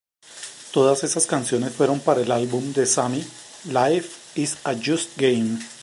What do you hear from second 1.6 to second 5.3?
fueron para el álbum de Sammy "Life Is A Just